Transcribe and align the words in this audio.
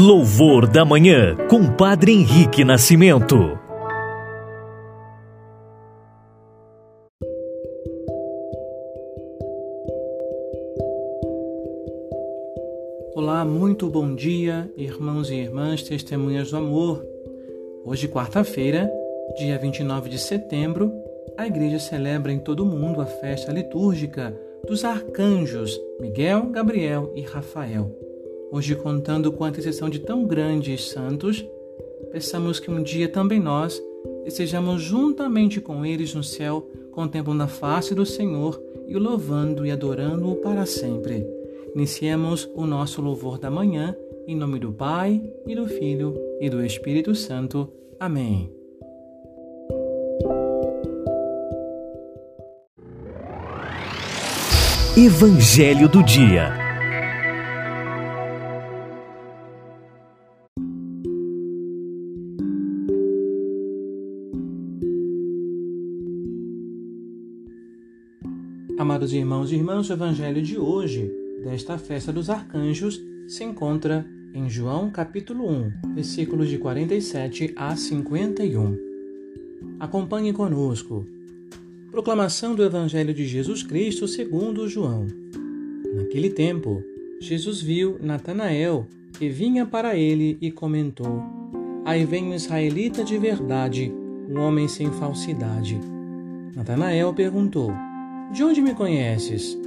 Louvor 0.00 0.68
da 0.68 0.84
Manhã, 0.84 1.34
com 1.50 1.74
Padre 1.74 2.12
Henrique 2.12 2.62
Nascimento. 2.62 3.34
Olá, 13.12 13.44
muito 13.44 13.90
bom 13.90 14.14
dia, 14.14 14.70
irmãos 14.76 15.30
e 15.30 15.34
irmãs, 15.34 15.82
testemunhas 15.82 16.52
do 16.52 16.58
amor. 16.58 17.04
Hoje, 17.84 18.06
quarta-feira, 18.06 18.88
dia 19.36 19.58
29 19.58 20.08
de 20.08 20.18
setembro, 20.20 20.92
a 21.36 21.44
igreja 21.44 21.80
celebra 21.80 22.30
em 22.30 22.38
todo 22.38 22.62
o 22.62 22.66
mundo 22.66 23.00
a 23.00 23.06
festa 23.06 23.50
litúrgica 23.50 24.32
dos 24.64 24.84
arcanjos 24.84 25.76
Miguel, 26.00 26.50
Gabriel 26.52 27.12
e 27.16 27.22
Rafael. 27.22 28.07
Hoje, 28.50 28.74
contando 28.74 29.30
com 29.30 29.44
a 29.44 29.50
intercessão 29.50 29.90
de 29.90 29.98
tão 29.98 30.24
grandes 30.24 30.88
santos, 30.88 31.44
peçamos 32.10 32.58
que 32.58 32.70
um 32.70 32.82
dia 32.82 33.06
também 33.06 33.38
nós 33.38 33.82
estejamos 34.24 34.82
juntamente 34.82 35.60
com 35.60 35.84
eles 35.84 36.14
no 36.14 36.24
céu, 36.24 36.66
contemplando 36.92 37.42
a 37.42 37.46
face 37.46 37.94
do 37.94 38.06
Senhor 38.06 38.60
e 38.86 38.96
o 38.96 38.98
louvando 38.98 39.66
e 39.66 39.70
adorando-o 39.70 40.36
para 40.36 40.64
sempre. 40.64 41.26
Iniciemos 41.74 42.48
o 42.54 42.64
nosso 42.64 43.02
louvor 43.02 43.38
da 43.38 43.50
manhã, 43.50 43.94
em 44.26 44.34
nome 44.34 44.58
do 44.58 44.72
Pai, 44.72 45.22
e 45.46 45.54
do 45.54 45.66
Filho, 45.66 46.14
e 46.40 46.48
do 46.48 46.64
Espírito 46.64 47.14
Santo. 47.14 47.70
Amém. 48.00 48.50
Evangelho 54.96 55.88
do 55.88 56.02
Dia 56.02 56.67
Amados 68.78 69.12
irmãos 69.12 69.50
e 69.50 69.56
irmãs, 69.56 69.90
o 69.90 69.92
Evangelho 69.92 70.40
de 70.40 70.56
hoje, 70.56 71.12
desta 71.42 71.76
festa 71.76 72.12
dos 72.12 72.30
arcanjos, 72.30 73.02
se 73.26 73.42
encontra 73.42 74.06
em 74.32 74.48
João 74.48 74.88
capítulo 74.88 75.50
1, 75.50 75.94
versículos 75.96 76.48
de 76.48 76.58
47 76.58 77.54
a 77.56 77.74
51. 77.74 78.78
Acompanhe 79.80 80.32
conosco. 80.32 81.04
Proclamação 81.90 82.54
do 82.54 82.62
Evangelho 82.62 83.12
de 83.12 83.26
Jesus 83.26 83.64
Cristo 83.64 84.06
segundo 84.06 84.68
João. 84.68 85.08
Naquele 85.96 86.30
tempo, 86.30 86.80
Jesus 87.20 87.60
viu 87.60 87.98
Natanael, 88.00 88.86
que 89.18 89.28
vinha 89.28 89.66
para 89.66 89.96
ele 89.96 90.38
e 90.40 90.52
comentou: 90.52 91.20
Aí 91.84 92.04
vem 92.04 92.26
um 92.26 92.34
israelita 92.34 93.02
de 93.02 93.18
verdade, 93.18 93.92
um 94.30 94.38
homem 94.38 94.68
sem 94.68 94.88
falsidade. 94.92 95.80
Natanael 96.54 97.12
perguntou: 97.12 97.72
De 98.32 98.44
onde 98.44 98.60
me 98.60 98.74
conheces? 98.74 99.58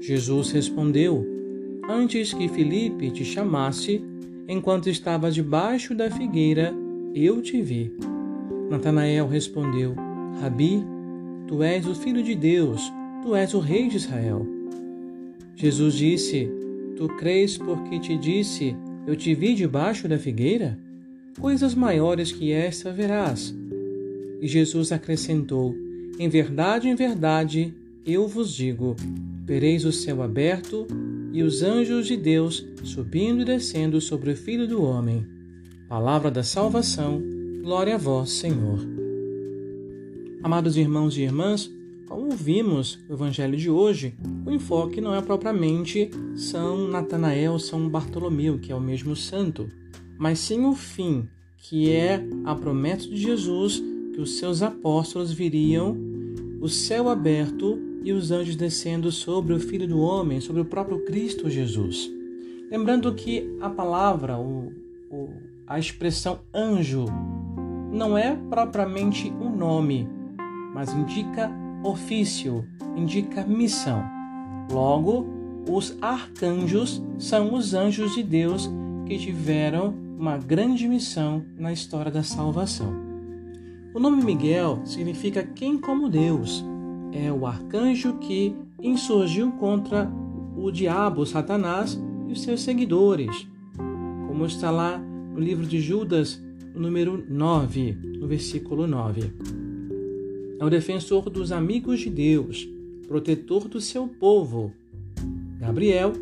Jesus 0.00 0.50
respondeu: 0.50 1.26
Antes 1.88 2.34
que 2.34 2.46
Filipe 2.48 3.10
te 3.10 3.24
chamasse, 3.24 4.04
enquanto 4.46 4.90
estava 4.90 5.30
debaixo 5.30 5.94
da 5.94 6.10
figueira, 6.10 6.74
eu 7.14 7.40
te 7.40 7.62
vi. 7.62 7.90
Natanael 8.68 9.26
respondeu: 9.26 9.94
Rabi, 10.40 10.84
Tu 11.46 11.62
és 11.62 11.86
o 11.86 11.94
Filho 11.94 12.22
de 12.22 12.34
Deus, 12.34 12.92
tu 13.22 13.34
és 13.34 13.54
o 13.54 13.58
Rei 13.58 13.88
de 13.88 13.96
Israel. 13.96 14.46
Jesus 15.56 15.94
disse: 15.94 16.50
Tu 16.96 17.08
crês 17.16 17.56
porque 17.56 17.98
te 17.98 18.16
disse: 18.16 18.76
Eu 19.06 19.16
te 19.16 19.34
vi 19.34 19.54
debaixo 19.54 20.06
da 20.06 20.18
figueira? 20.18 20.78
Coisas 21.40 21.74
maiores 21.74 22.30
que 22.30 22.52
esta 22.52 22.92
verás. 22.92 23.54
E 24.40 24.46
Jesus 24.46 24.92
acrescentou: 24.92 25.74
Em 26.18 26.28
verdade, 26.28 26.88
em 26.88 26.94
verdade, 26.94 27.74
eu 28.04 28.26
vos 28.26 28.52
digo: 28.52 28.96
vereis 29.44 29.84
o 29.84 29.92
céu 29.92 30.22
aberto 30.22 30.86
e 31.32 31.42
os 31.42 31.62
anjos 31.62 32.06
de 32.06 32.16
Deus 32.16 32.66
subindo 32.82 33.42
e 33.42 33.44
descendo 33.44 34.00
sobre 34.00 34.32
o 34.32 34.36
Filho 34.36 34.66
do 34.66 34.82
Homem. 34.82 35.26
Palavra 35.88 36.30
da 36.30 36.42
salvação, 36.42 37.22
glória 37.62 37.94
a 37.94 37.98
vós, 37.98 38.30
Senhor. 38.30 38.80
Amados 40.42 40.76
irmãos 40.76 41.16
e 41.16 41.22
irmãs, 41.22 41.70
como 42.08 42.30
vimos 42.30 42.98
no 43.08 43.14
Evangelho 43.14 43.56
de 43.56 43.70
hoje, 43.70 44.14
o 44.44 44.50
enfoque 44.50 45.00
não 45.00 45.14
é 45.14 45.22
propriamente 45.22 46.10
São 46.34 46.88
Natanael, 46.88 47.58
São 47.58 47.88
Bartolomeu, 47.88 48.58
que 48.58 48.72
é 48.72 48.74
o 48.74 48.80
mesmo 48.80 49.14
santo, 49.14 49.68
mas 50.18 50.40
sim 50.40 50.64
o 50.64 50.74
fim, 50.74 51.28
que 51.56 51.90
é 51.90 52.22
a 52.44 52.54
promessa 52.54 53.08
de 53.08 53.16
Jesus 53.16 53.82
que 54.12 54.20
os 54.20 54.38
seus 54.38 54.60
apóstolos 54.60 55.32
viriam, 55.32 55.96
o 56.60 56.68
céu 56.68 57.08
aberto 57.08 57.91
e 58.04 58.12
os 58.12 58.30
anjos 58.30 58.56
descendo 58.56 59.10
sobre 59.10 59.52
o 59.52 59.60
Filho 59.60 59.86
do 59.86 60.00
Homem, 60.00 60.40
sobre 60.40 60.60
o 60.60 60.64
próprio 60.64 61.04
Cristo 61.04 61.50
Jesus. 61.50 62.10
Lembrando 62.70 63.12
que 63.14 63.56
a 63.60 63.68
palavra, 63.68 64.38
o, 64.38 64.72
o, 65.10 65.28
a 65.66 65.78
expressão 65.78 66.40
anjo, 66.54 67.06
não 67.92 68.16
é 68.16 68.34
propriamente 68.48 69.30
um 69.30 69.54
nome, 69.54 70.08
mas 70.74 70.92
indica 70.92 71.50
ofício, 71.84 72.66
indica 72.96 73.44
missão. 73.44 74.02
Logo, 74.70 75.26
os 75.68 75.96
arcanjos 76.00 77.02
são 77.18 77.54
os 77.54 77.74
anjos 77.74 78.14
de 78.14 78.22
Deus 78.22 78.70
que 79.06 79.18
tiveram 79.18 79.94
uma 80.18 80.38
grande 80.38 80.88
missão 80.88 81.44
na 81.58 81.72
história 81.72 82.10
da 82.10 82.22
salvação. 82.22 82.94
O 83.94 84.00
nome 84.00 84.24
Miguel 84.24 84.80
significa 84.84 85.42
quem 85.42 85.78
como 85.78 86.08
Deus. 86.08 86.64
É 87.12 87.30
o 87.32 87.46
arcanjo 87.46 88.14
que 88.14 88.54
insurgiu 88.80 89.52
contra 89.52 90.10
o 90.56 90.70
diabo, 90.70 91.24
Satanás 91.26 92.00
e 92.28 92.32
os 92.32 92.42
seus 92.42 92.62
seguidores. 92.62 93.46
Como 94.26 94.46
está 94.46 94.70
lá 94.70 94.98
no 94.98 95.38
livro 95.38 95.66
de 95.66 95.80
Judas, 95.80 96.42
número 96.74 97.24
9, 97.28 97.92
no 98.18 98.26
versículo 98.26 98.86
9 98.86 99.62
é 100.62 100.64
o 100.64 100.70
defensor 100.70 101.28
dos 101.28 101.50
amigos 101.50 101.98
de 101.98 102.08
Deus, 102.08 102.68
protetor 103.08 103.66
do 103.66 103.80
seu 103.80 104.06
povo. 104.06 104.72
Gabriel 105.58 106.12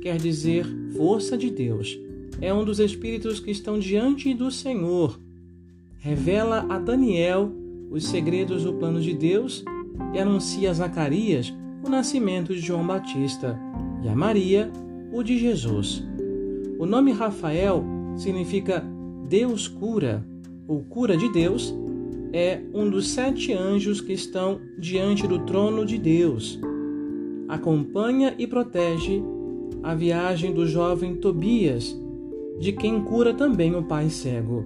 quer 0.00 0.18
dizer 0.18 0.64
força 0.96 1.36
de 1.36 1.50
Deus. 1.50 1.98
É 2.40 2.54
um 2.54 2.64
dos 2.64 2.78
espíritos 2.78 3.40
que 3.40 3.50
estão 3.50 3.76
diante 3.76 4.32
do 4.32 4.52
Senhor. 4.52 5.18
Revela 5.98 6.64
a 6.68 6.78
Daniel 6.78 7.50
os 7.90 8.04
segredos 8.04 8.62
do 8.62 8.72
plano 8.74 9.00
de 9.00 9.12
Deus 9.12 9.64
e 10.12 10.18
anuncia 10.18 10.70
a 10.70 10.74
Zacarias 10.74 11.54
o 11.84 11.88
nascimento 11.88 12.54
de 12.54 12.60
João 12.60 12.86
Batista 12.86 13.58
e 14.02 14.08
a 14.08 14.14
Maria 14.14 14.70
o 15.12 15.22
de 15.22 15.38
Jesus. 15.38 16.04
O 16.78 16.86
nome 16.86 17.12
Rafael 17.12 17.84
significa 18.16 18.84
Deus 19.28 19.66
cura, 19.68 20.24
ou 20.66 20.82
cura 20.82 21.16
de 21.16 21.30
Deus, 21.32 21.74
é 22.32 22.60
um 22.74 22.88
dos 22.88 23.08
sete 23.08 23.52
anjos 23.52 24.00
que 24.00 24.12
estão 24.12 24.60
diante 24.78 25.26
do 25.26 25.40
trono 25.40 25.84
de 25.84 25.98
Deus. 25.98 26.60
Acompanha 27.48 28.34
e 28.38 28.46
protege 28.46 29.22
a 29.82 29.94
viagem 29.94 30.52
do 30.52 30.66
jovem 30.66 31.16
Tobias, 31.16 31.98
de 32.58 32.72
quem 32.72 33.02
cura 33.02 33.32
também 33.32 33.74
o 33.74 33.82
pai 33.82 34.10
cego. 34.10 34.64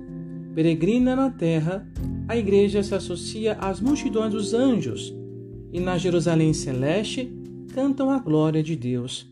Peregrina 0.54 1.14
na 1.14 1.30
terra, 1.30 1.86
a 2.26 2.36
igreja 2.36 2.82
se 2.82 2.94
associa 2.94 3.54
às 3.54 3.80
multidões 3.80 4.32
dos 4.32 4.52
anjos 4.52 5.21
e 5.72 5.80
na 5.80 5.96
Jerusalém 5.96 6.52
celeste 6.52 7.32
cantam 7.74 8.10
a 8.10 8.18
glória 8.18 8.62
de 8.62 8.76
Deus. 8.76 9.26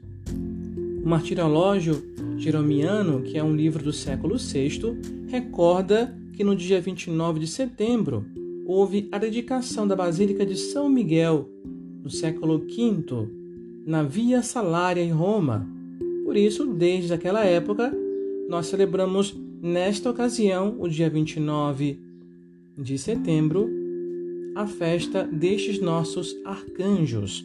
O 1.04 1.08
Martirológio 1.08 2.02
Jeromiano, 2.38 3.22
que 3.22 3.36
é 3.36 3.44
um 3.44 3.54
livro 3.54 3.84
do 3.84 3.92
século 3.92 4.38
VI, 4.38 4.96
recorda 5.28 6.16
que 6.32 6.42
no 6.42 6.56
dia 6.56 6.80
29 6.80 7.40
de 7.40 7.46
setembro 7.46 8.24
houve 8.66 9.08
a 9.12 9.18
dedicação 9.18 9.86
da 9.86 9.94
Basílica 9.94 10.46
de 10.46 10.56
São 10.56 10.88
Miguel, 10.88 11.48
no 12.02 12.08
século 12.08 12.58
V, 12.58 13.28
na 13.84 14.02
Via 14.02 14.42
Salária 14.42 15.02
em 15.02 15.10
Roma. 15.10 15.68
Por 16.24 16.36
isso, 16.36 16.66
desde 16.66 17.12
aquela 17.12 17.44
época, 17.44 17.92
nós 18.48 18.66
celebramos 18.66 19.36
nesta 19.60 20.08
ocasião, 20.08 20.76
o 20.78 20.88
dia 20.88 21.10
29 21.10 21.98
de 22.78 22.96
setembro, 22.96 23.68
a 24.54 24.66
festa 24.66 25.24
destes 25.24 25.80
nossos 25.80 26.36
arcanjos. 26.44 27.44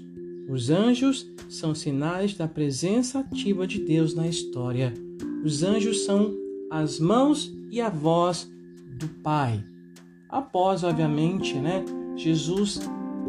Os 0.50 0.70
anjos 0.70 1.30
são 1.50 1.74
sinais 1.74 2.34
da 2.36 2.48
presença 2.48 3.20
ativa 3.20 3.66
de 3.66 3.80
Deus 3.80 4.14
na 4.14 4.28
história. 4.28 4.94
Os 5.44 5.64
anjos 5.64 6.06
são 6.06 6.34
as 6.70 7.00
mãos 7.00 7.52
e 7.72 7.82
a 7.82 7.90
voz 7.90 8.52
do 9.00 9.08
Pai. 9.24 9.64
Após, 10.30 10.84
obviamente, 10.84 11.56
né, 11.56 11.84
Jesus 12.16 12.80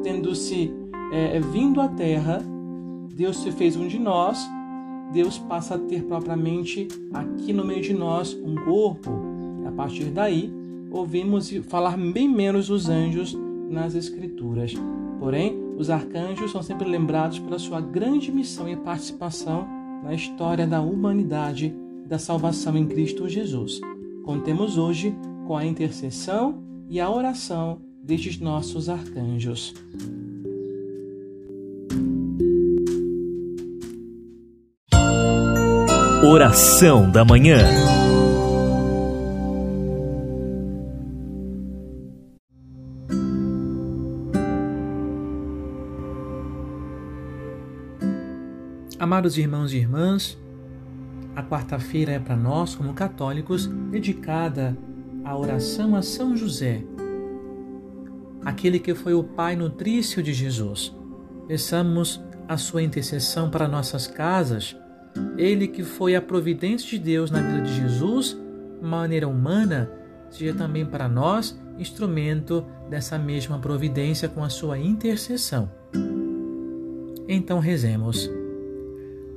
tendo 0.03 0.35
se 0.35 0.71
é, 1.13 1.41
vindo 1.41 1.81
à 1.81 1.89
Terra, 1.89 2.43
Deus 3.15 3.39
se 3.39 3.51
fez 3.53 3.77
um 3.77 3.87
de 3.87 3.99
nós 3.99 4.47
Deus 5.13 5.39
passa 5.39 5.77
a 5.77 5.79
ter 5.79 6.03
propriamente 6.05 6.89
aqui 7.13 7.53
no 7.53 7.65
meio 7.65 7.83
de 7.83 7.95
nós 7.95 8.35
um 8.35 8.55
corpo. 8.55 9.11
A 9.67 9.73
partir 9.73 10.07
daí, 10.07 10.53
ouvimos 10.91 11.51
falar 11.69 11.97
bem 11.97 12.29
menos 12.29 12.69
dos 12.69 12.89
anjos 12.89 13.37
nas 13.69 13.95
Escrituras. 13.95 14.75
Porém, 15.19 15.57
os 15.77 15.91
arcanjos 15.91 16.53
são 16.53 16.63
sempre 16.63 16.89
lembrados 16.89 17.39
pela 17.39 17.59
sua 17.59 17.81
grande 17.81 18.31
missão 18.31 18.69
e 18.69 18.77
participação 18.77 19.67
na 20.03 20.15
história 20.15 20.67
da 20.67 20.81
humanidade 20.81 21.75
e 22.05 22.09
da 22.09 22.19
salvação 22.19 22.77
em 22.77 22.87
Cristo 22.87 23.29
Jesus. 23.29 23.81
Contemos 24.25 24.79
hoje 24.79 25.15
com 25.47 25.57
a 25.57 25.65
intercessão 25.65 26.63
e 26.89 27.01
a 27.01 27.11
oração 27.11 27.81
destes 28.03 28.39
nossos 28.39 28.89
arcanjos. 28.89 29.75
Oração 36.25 37.11
da 37.11 37.25
Manhã. 37.25 37.59
Amados 49.17 49.39
irmãos 49.39 49.73
e 49.73 49.79
irmãs, 49.79 50.39
a 51.35 51.43
quarta-feira 51.43 52.13
é 52.13 52.19
para 52.19 52.37
nós, 52.37 52.75
como 52.75 52.93
católicos, 52.93 53.67
dedicada 53.67 54.77
à 55.25 55.35
oração 55.35 55.97
a 55.97 56.03
São 56.03 56.37
José, 56.37 56.85
aquele 58.45 58.79
que 58.79 58.95
foi 58.95 59.15
o 59.15 59.25
pai 59.25 59.57
nutrício 59.57 60.23
de 60.23 60.35
Jesus. 60.35 60.95
Peçamos 61.49 62.23
a 62.47 62.59
sua 62.59 62.83
intercessão 62.83 63.49
para 63.49 63.67
nossas 63.67 64.07
casas, 64.07 64.77
ele 65.39 65.67
que 65.67 65.83
foi 65.83 66.15
a 66.15 66.21
providência 66.21 66.87
de 66.87 66.99
Deus 66.99 67.31
na 67.31 67.41
vida 67.41 67.63
de 67.63 67.73
Jesus, 67.73 68.37
maneira 68.83 69.27
humana, 69.27 69.91
seja 70.29 70.53
também 70.53 70.85
para 70.85 71.09
nós 71.09 71.59
instrumento 71.79 72.67
dessa 72.91 73.19
mesma 73.19 73.59
providência 73.59 74.29
com 74.29 74.45
a 74.45 74.51
sua 74.51 74.79
intercessão. 74.79 75.73
Então 77.27 77.61
rezemos. 77.61 78.29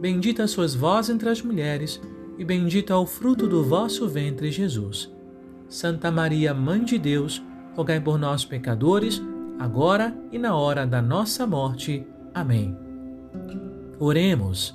Bendita 0.00 0.46
sois 0.46 0.74
vós 0.74 1.10
entre 1.10 1.28
as 1.28 1.42
mulheres, 1.42 2.00
e 2.38 2.44
bendito 2.44 2.90
é 2.90 2.96
o 2.96 3.04
fruto 3.04 3.46
do 3.46 3.62
vosso 3.62 4.08
ventre, 4.08 4.50
Jesus. 4.50 5.14
Santa 5.68 6.10
Maria, 6.10 6.54
Mãe 6.54 6.82
de 6.82 6.98
Deus, 6.98 7.42
rogai 7.74 8.00
por 8.00 8.18
nós, 8.18 8.42
pecadores, 8.42 9.20
agora 9.58 10.16
e 10.32 10.38
na 10.38 10.56
hora 10.56 10.86
da 10.86 11.02
nossa 11.02 11.46
morte. 11.46 12.06
Amém. 12.32 12.74
Oremos. 13.98 14.74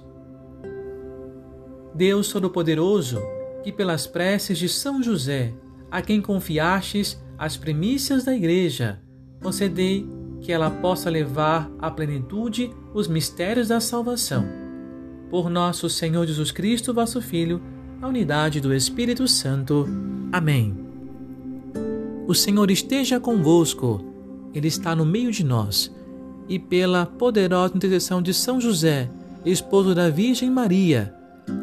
Deus 1.95 2.31
Todo-Poderoso, 2.31 3.19
que 3.63 3.71
pelas 3.71 4.05
preces 4.05 4.59
de 4.59 4.69
São 4.69 5.01
José, 5.01 5.55
a 5.89 6.03
quem 6.03 6.21
confiastes 6.21 7.19
as 7.35 7.57
primícias 7.57 8.23
da 8.23 8.35
Igreja, 8.35 9.01
concedei 9.41 10.07
que 10.39 10.51
ela 10.51 10.69
possa 10.69 11.09
levar 11.09 11.67
à 11.79 11.89
plenitude 11.89 12.71
os 12.93 13.07
mistérios 13.07 13.69
da 13.69 13.79
salvação 13.79 14.64
por 15.29 15.49
nosso 15.49 15.89
Senhor 15.89 16.25
Jesus 16.25 16.51
Cristo, 16.51 16.93
vosso 16.93 17.21
Filho, 17.21 17.61
na 17.99 18.07
unidade 18.07 18.59
do 18.59 18.73
Espírito 18.73 19.27
Santo. 19.27 19.87
Amém. 20.31 20.75
O 22.27 22.33
Senhor 22.33 22.69
esteja 22.71 23.19
convosco, 23.19 24.03
Ele 24.53 24.67
está 24.67 24.95
no 24.95 25.05
meio 25.05 25.31
de 25.31 25.43
nós, 25.43 25.93
e 26.47 26.57
pela 26.59 27.05
poderosa 27.05 27.75
intercessão 27.75 28.21
de 28.21 28.33
São 28.33 28.59
José, 28.59 29.09
esposo 29.45 29.93
da 29.93 30.09
Virgem 30.09 30.49
Maria, 30.49 31.13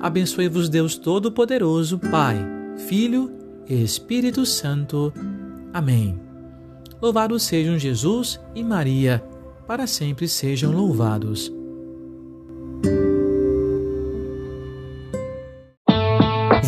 abençoe-vos 0.00 0.69
Deus 0.69 0.97
Todo-Poderoso, 0.97 1.99
Pai, 1.99 2.38
Filho 2.87 3.31
e 3.69 3.82
Espírito 3.82 4.47
Santo. 4.47 5.12
Amém. 5.73 6.19
Louvados 7.00 7.43
sejam 7.43 7.79
Jesus 7.79 8.41
e 8.55 8.62
Maria, 8.62 9.23
para 9.67 9.87
sempre 9.87 10.29
sejam 10.29 10.73
louvados. 10.73 11.53